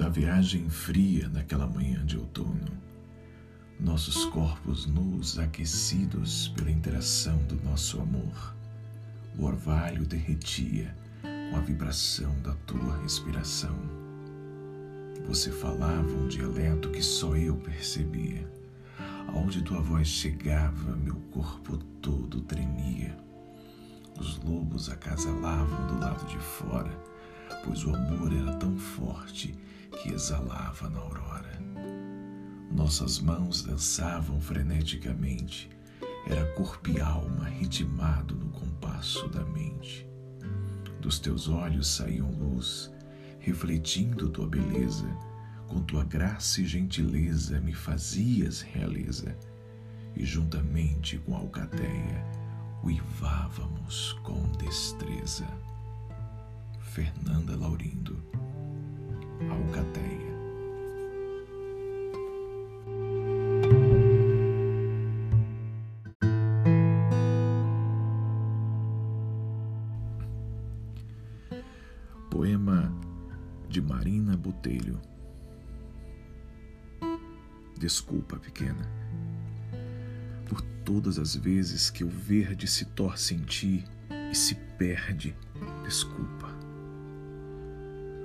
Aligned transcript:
da 0.00 0.08
viagem 0.08 0.66
fria 0.70 1.28
naquela 1.28 1.66
manhã 1.66 2.02
de 2.06 2.16
outono. 2.16 2.72
Nossos 3.78 4.24
corpos 4.24 4.86
nus 4.86 5.38
aquecidos 5.38 6.48
pela 6.48 6.70
interação 6.70 7.36
do 7.44 7.56
nosso 7.62 8.00
amor. 8.00 8.56
O 9.38 9.44
orvalho 9.44 10.06
derretia 10.06 10.96
com 11.50 11.54
a 11.54 11.60
vibração 11.60 12.34
da 12.40 12.54
tua 12.66 12.96
respiração. 13.02 13.76
Você 15.26 15.52
falava 15.52 16.10
um 16.10 16.28
dialeto 16.28 16.88
que 16.88 17.02
só 17.02 17.36
eu 17.36 17.56
percebia. 17.56 18.50
Aonde 19.28 19.60
tua 19.60 19.82
voz 19.82 20.08
chegava, 20.08 20.96
meu 20.96 21.16
corpo 21.30 21.76
todo 22.00 22.40
tremia. 22.40 23.14
Os 24.18 24.38
lobos 24.38 24.88
acasalavam 24.88 25.86
do 25.88 26.00
lado 26.00 26.26
de 26.26 26.38
fora, 26.38 26.90
pois 27.64 27.84
o 27.84 27.94
amor 27.94 28.32
era 28.32 28.54
tão 28.56 28.76
forte 28.76 29.54
que 30.02 30.12
exalava 30.12 30.88
na 30.88 31.00
aurora. 31.00 31.60
Nossas 32.70 33.18
mãos 33.18 33.62
dançavam 33.62 34.40
freneticamente, 34.40 35.68
era 36.26 36.44
corpo 36.52 36.90
e 36.90 37.00
alma 37.00 37.48
ritmado 37.48 38.34
no 38.34 38.48
compasso 38.50 39.28
da 39.28 39.44
mente. 39.44 40.06
Dos 41.00 41.18
teus 41.18 41.48
olhos 41.48 41.88
saíam 41.88 42.30
luz, 42.30 42.90
refletindo 43.38 44.28
tua 44.28 44.46
beleza, 44.46 45.08
com 45.66 45.80
tua 45.82 46.04
graça 46.04 46.60
e 46.60 46.66
gentileza 46.66 47.60
me 47.60 47.72
fazias 47.72 48.60
realeza, 48.60 49.36
e 50.16 50.24
juntamente 50.24 51.18
com 51.18 51.34
a 51.34 51.38
alcateia 51.38 52.24
uivávamos 52.82 54.14
com 54.22 54.40
destreza. 54.52 55.46
Fernanda 56.90 57.54
Laurindo, 57.56 58.20
Alcateia. 59.48 60.34
Poema 72.28 72.92
de 73.68 73.80
Marina 73.80 74.36
Botelho. 74.36 75.00
Desculpa, 77.78 78.36
pequena, 78.36 78.90
por 80.48 80.60
todas 80.84 81.20
as 81.20 81.36
vezes 81.36 81.88
que 81.88 82.02
o 82.02 82.08
verde 82.08 82.66
se 82.66 82.84
torce 82.84 83.36
em 83.36 83.44
ti 83.44 83.84
e 84.32 84.34
se 84.34 84.56
perde. 84.76 85.36
Desculpa. 85.84 86.49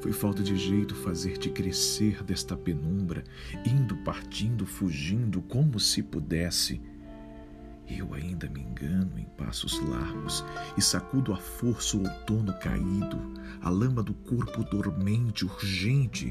Foi 0.00 0.12
falta 0.12 0.42
de 0.42 0.56
jeito 0.56 0.94
fazer-te 0.94 1.50
crescer 1.50 2.22
desta 2.22 2.56
penumbra, 2.56 3.24
indo, 3.66 3.96
partindo, 3.98 4.64
fugindo, 4.64 5.42
como 5.42 5.80
se 5.80 6.02
pudesse 6.02 6.80
eu 7.90 8.12
ainda 8.12 8.48
me 8.50 8.60
engano 8.60 9.18
em 9.18 9.24
passos 9.24 9.80
largos 9.80 10.44
e 10.76 10.82
sacudo 10.82 11.32
à 11.32 11.36
força 11.36 11.96
o 11.96 12.02
outono 12.02 12.52
caído, 12.58 13.18
a 13.62 13.70
lama 13.70 14.02
do 14.02 14.12
corpo 14.12 14.62
dormente, 14.62 15.46
urgente, 15.46 16.30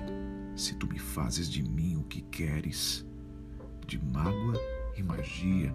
se 0.55 0.75
tu 0.75 0.87
me 0.87 0.99
fazes 0.99 1.49
de 1.49 1.63
mim 1.63 1.95
o 1.95 2.03
que 2.03 2.21
queres, 2.21 3.05
de 3.87 3.97
mágoa 3.97 4.59
e 4.95 5.01
magia, 5.01 5.73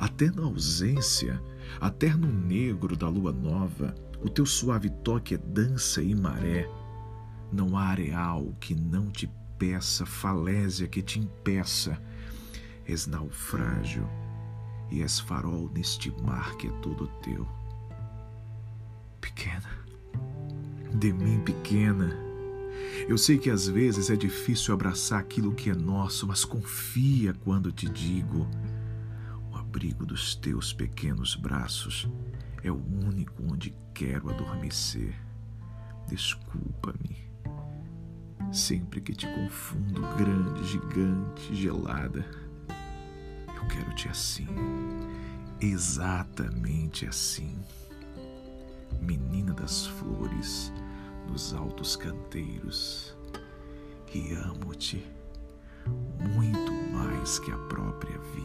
até 0.00 0.30
na 0.32 0.42
ausência, 0.42 1.40
até 1.80 2.12
no 2.16 2.32
negro 2.32 2.96
da 2.96 3.08
lua 3.08 3.32
nova, 3.32 3.94
o 4.20 4.28
teu 4.28 4.44
suave 4.44 4.90
toque 4.90 5.34
é 5.34 5.38
dança 5.38 6.02
e 6.02 6.14
maré. 6.14 6.68
Não 7.52 7.76
há 7.76 7.88
areal 7.88 8.54
que 8.60 8.74
não 8.74 9.10
te 9.10 9.30
peça, 9.58 10.04
falésia 10.04 10.88
que 10.88 11.02
te 11.02 11.18
impeça. 11.18 12.00
És 12.86 13.06
naufrágio 13.06 14.08
e 14.90 15.02
és 15.02 15.18
farol 15.18 15.70
neste 15.74 16.10
mar 16.22 16.56
que 16.56 16.66
é 16.66 16.70
todo 16.80 17.06
teu. 17.22 17.48
Pequena, 19.20 19.70
de 20.94 21.12
mim 21.12 21.40
pequena, 21.40 22.14
eu 23.08 23.18
sei 23.18 23.38
que 23.38 23.50
às 23.50 23.66
vezes 23.66 24.10
é 24.10 24.16
difícil 24.16 24.72
abraçar 24.72 25.18
aquilo 25.18 25.54
que 25.54 25.70
é 25.70 25.74
nosso, 25.74 26.26
mas 26.26 26.44
confia 26.44 27.34
quando 27.44 27.72
te 27.72 27.88
digo: 27.88 28.46
o 29.50 29.56
abrigo 29.56 30.06
dos 30.06 30.34
teus 30.34 30.72
pequenos 30.72 31.34
braços 31.34 32.08
é 32.62 32.70
o 32.70 32.82
único 33.06 33.42
onde 33.50 33.74
quero 33.92 34.30
adormecer. 34.30 35.14
Desculpa-me. 36.08 37.33
Sempre 38.54 39.00
que 39.00 39.12
te 39.12 39.26
confundo, 39.26 40.00
grande, 40.16 40.64
gigante, 40.64 41.54
gelada 41.54 42.24
eu 43.64 43.68
quero-te 43.68 44.08
assim, 44.08 44.46
exatamente 45.60 47.06
assim. 47.06 47.58
Menina 49.00 49.54
das 49.54 49.86
flores, 49.86 50.72
nos 51.26 51.54
altos 51.54 51.96
canteiros, 51.96 53.16
e 54.14 54.34
amo-te 54.34 55.04
muito 56.36 56.72
mais 56.92 57.38
que 57.38 57.50
a 57.50 57.58
própria 57.58 58.18
vida. 58.18 58.43